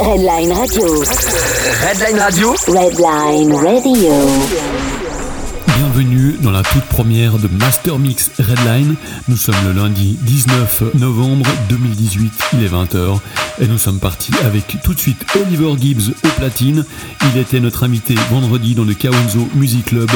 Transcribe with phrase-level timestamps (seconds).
[0.00, 1.04] Redline Radio.
[1.84, 2.54] Redline Radio.
[2.66, 4.83] Redline Radio.
[5.96, 8.96] Bienvenue dans la toute première de Master Mix Redline.
[9.28, 13.20] Nous sommes le lundi 19 novembre 2018, il est 20h
[13.60, 16.84] et nous sommes partis avec tout de suite Oliver Gibbs au platine.
[17.32, 20.10] Il était notre invité vendredi dans le Kawenzo Music Club.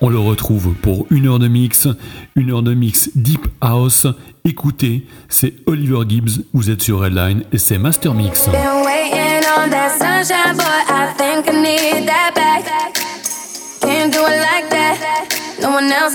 [0.00, 1.86] On le retrouve pour une heure de mix,
[2.34, 4.08] une heure de mix Deep House.
[4.44, 8.48] Écoutez, c'est Oliver Gibbs, vous êtes sur Redline et c'est Master Mix.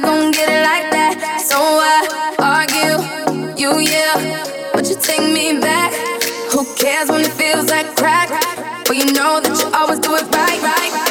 [0.01, 1.41] No one else gon' get it like that.
[1.41, 5.93] So I argue, you yeah, but you take me back.
[6.51, 8.29] Who cares when it feels like crack?
[8.85, 11.04] But you know that you always do it right, right.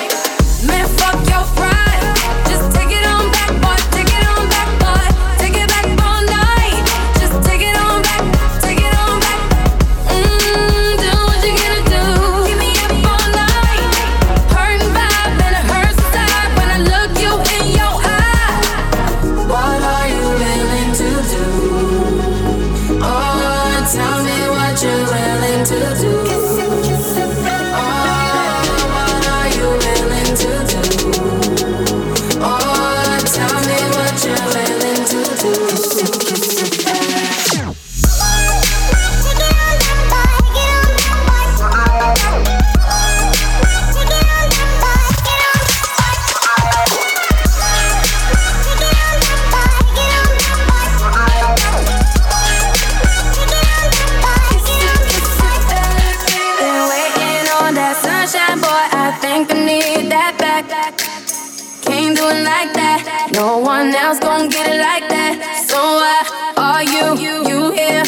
[63.34, 65.66] No one else gon' get it like that.
[65.66, 66.22] So why
[66.56, 67.18] are you,
[67.50, 68.04] you here?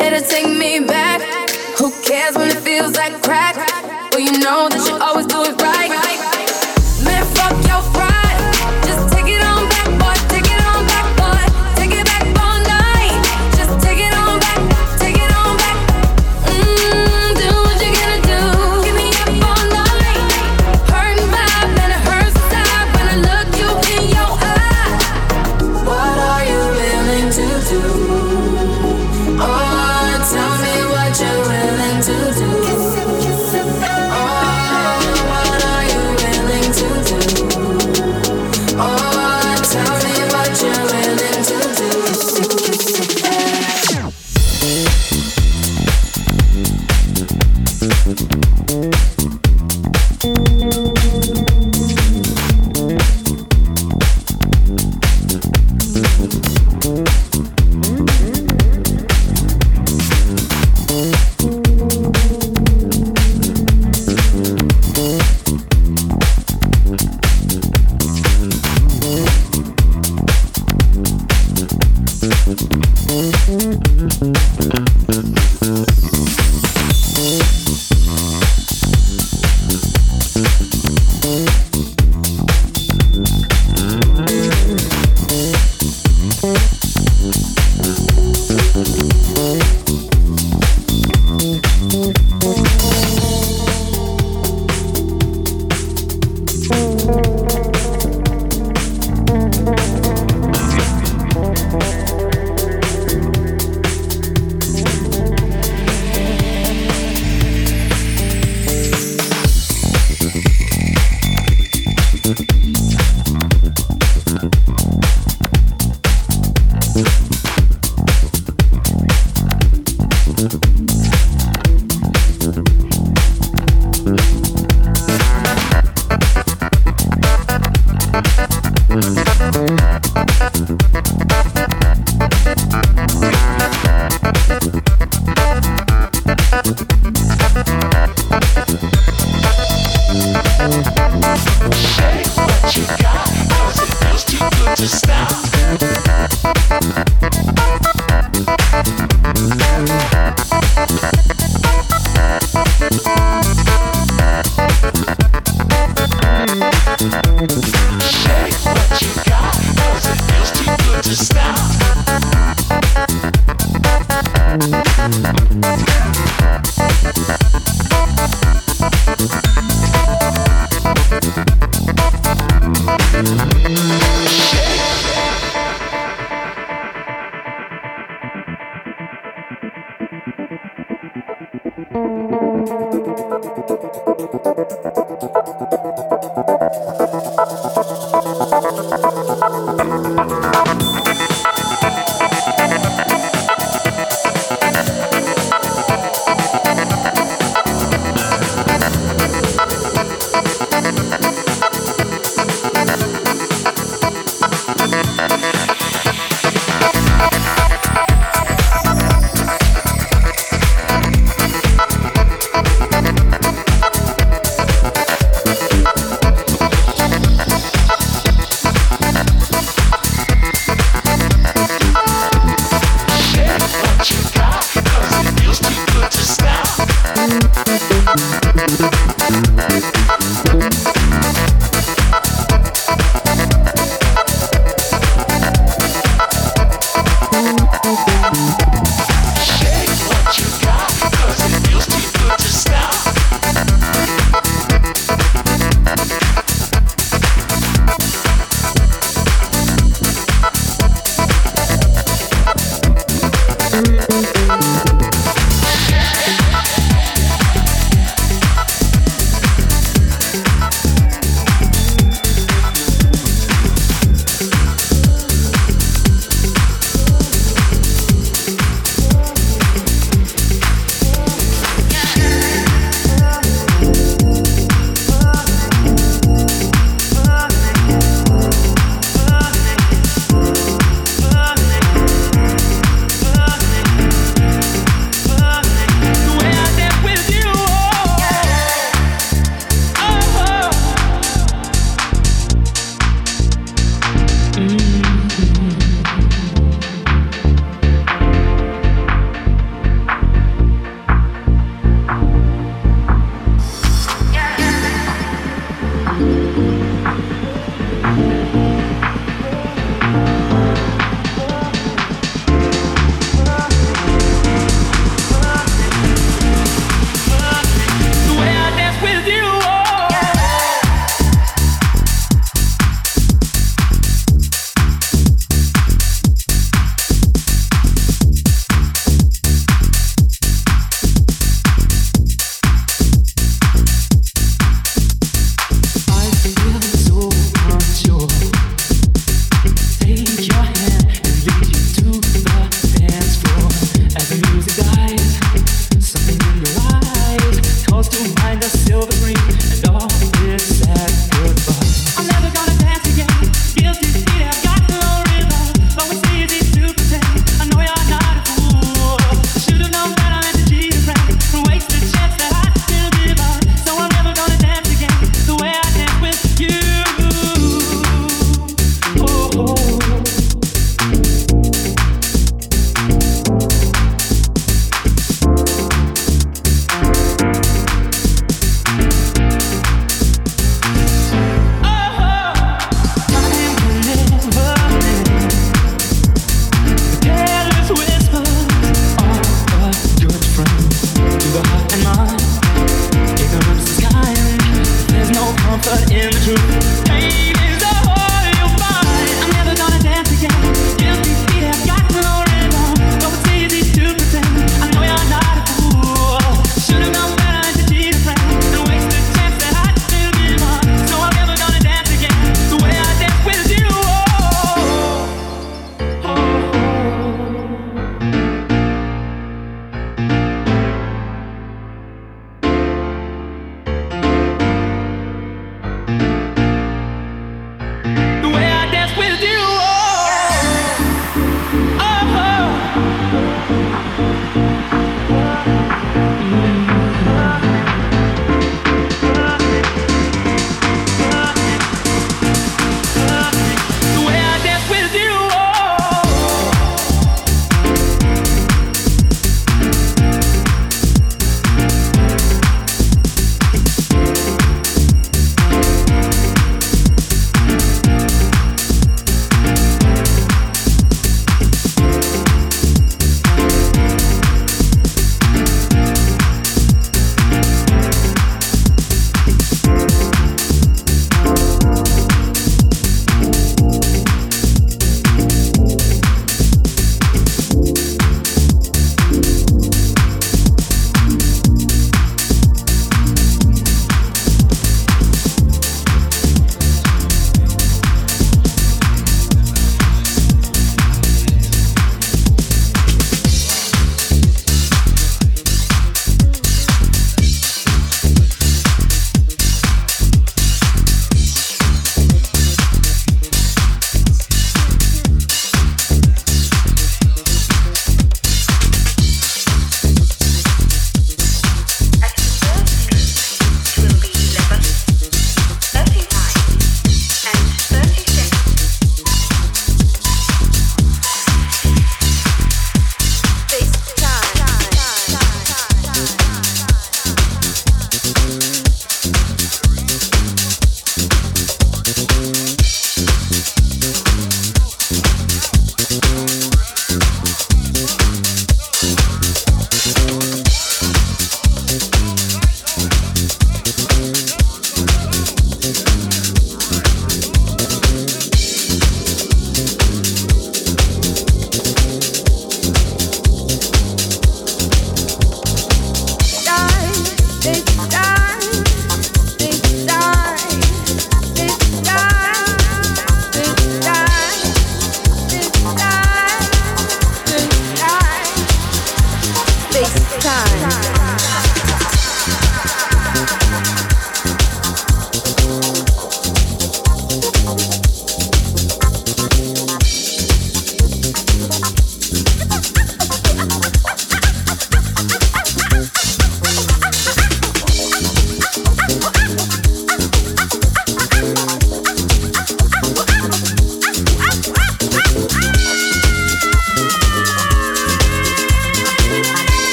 [0.00, 1.22] Here to take me back.
[1.78, 3.54] Who cares when it feels like crack?
[4.10, 5.26] Well, you know that you always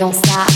[0.00, 0.49] to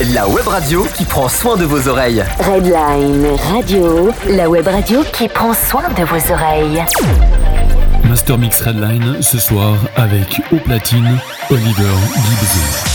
[0.00, 2.24] la web radio qui prend soin de vos oreilles.
[2.40, 6.82] Redline Radio, la web radio qui prend soin de vos oreilles.
[8.08, 11.18] Master Mix Redline ce soir avec au platine
[11.50, 12.91] Oliver Gibbs.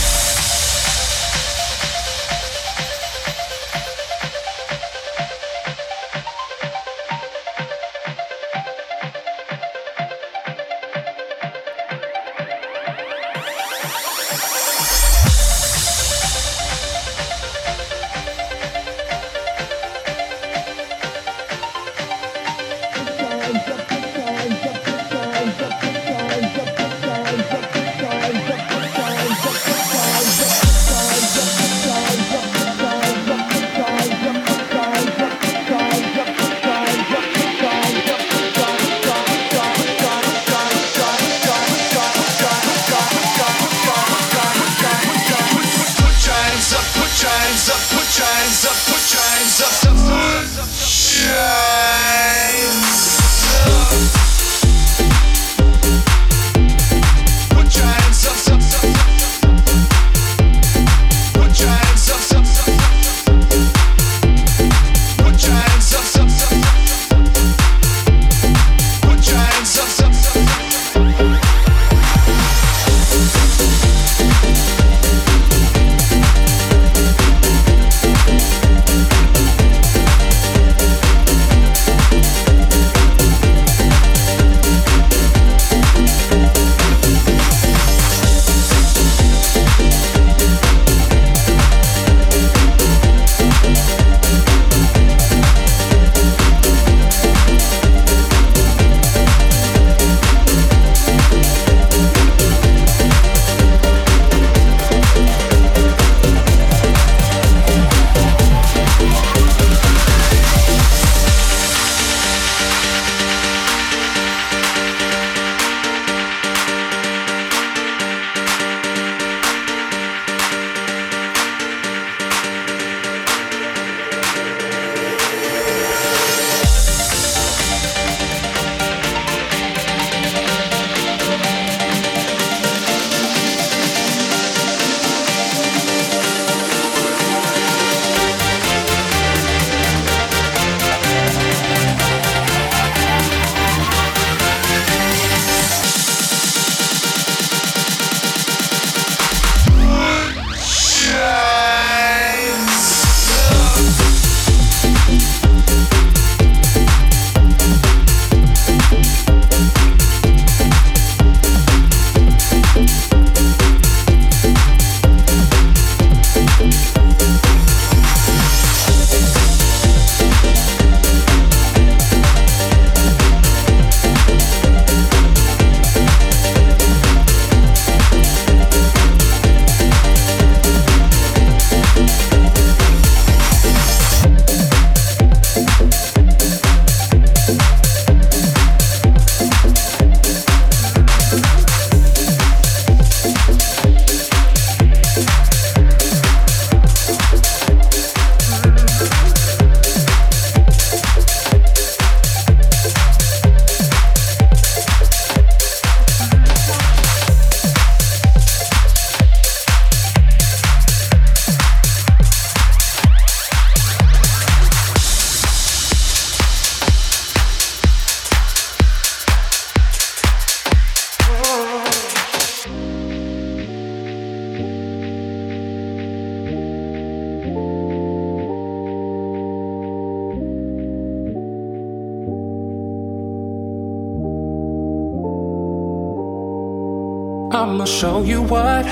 [238.00, 238.86] Show you what,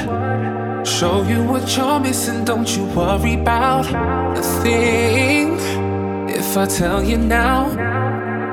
[0.84, 2.44] show you what you're missing.
[2.44, 3.86] Don't you worry about
[4.36, 5.60] a thing.
[6.28, 7.70] If I tell you now,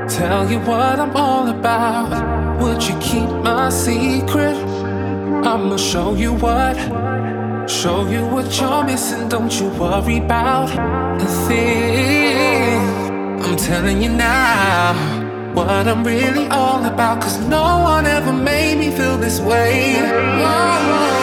[0.08, 4.58] tell you what I'm all about, would you keep my secret?
[5.50, 6.76] I'ma show you what,
[7.66, 9.30] show you what you're missing.
[9.30, 10.68] Don't you worry about
[11.18, 12.78] a thing.
[13.42, 15.21] I'm telling you now
[15.54, 17.22] what I'm really all about.
[17.22, 21.21] Cause no one ever made me feel this way.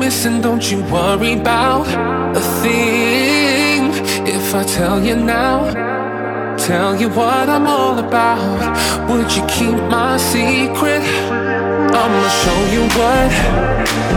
[0.00, 1.86] Listen, don't you worry about
[2.34, 3.92] a thing.
[4.26, 5.74] If I tell you now,
[6.56, 8.40] tell you what I'm all about,
[9.10, 11.04] would you keep my secret?
[12.00, 13.30] I'ma show you what,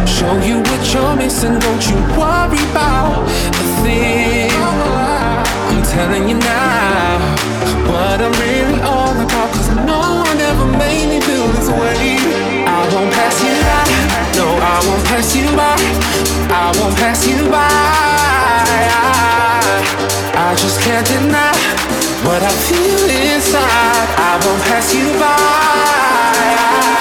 [0.07, 1.59] show you what you're missing.
[1.59, 4.51] Don't you worry about a thing.
[5.69, 7.19] I'm telling you now
[7.91, 9.51] what I'm really all about.
[9.51, 12.17] Cause no one ever made me feel this way.
[12.65, 13.72] I won't pass you by.
[14.35, 15.75] No, I won't pass you by.
[16.49, 17.69] I won't pass you by.
[20.35, 21.53] I just can't deny
[22.25, 24.09] what I feel inside.
[24.17, 26.92] I won't pass you by.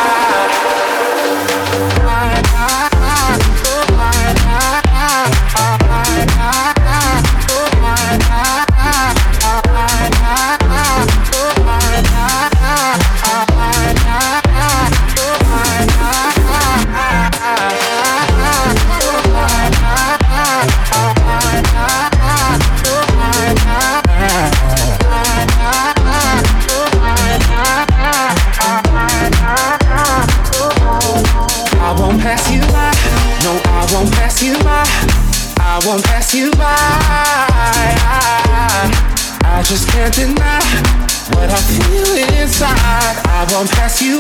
[40.03, 40.59] Can't deny
[41.37, 43.23] what I feel inside.
[43.25, 44.19] I won't pass you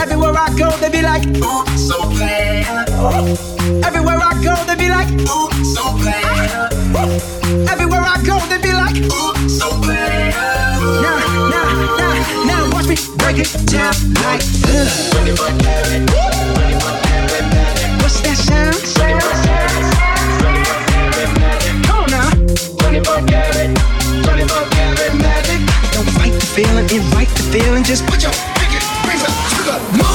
[0.00, 2.66] Everywhere I go, they be like, Ooh, so clear.
[3.84, 6.68] Everywhere I go, they be like, Ooh, so clear.
[7.70, 10.32] Everywhere I go, they be like, Ooh, so clear.
[11.00, 15.65] Now, now, now, now, watch me break it down like this.
[27.52, 27.84] Feeling.
[27.84, 30.06] Just put your pinky rings up to the moon.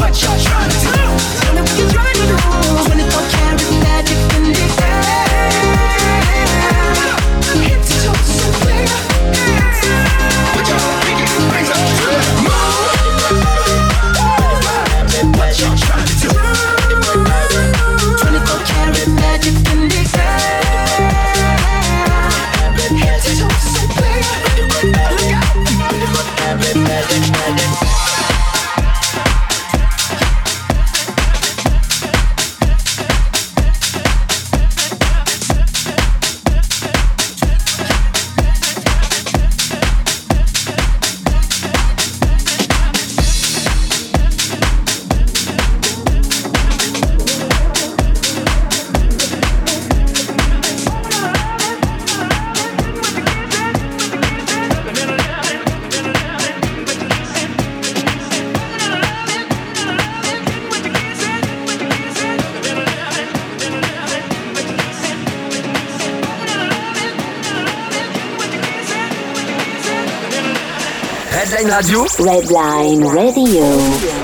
[0.00, 0.88] What you're trying to do?
[1.40, 2.75] Tell me what you're trying to do.
[72.18, 74.15] Redline Radio.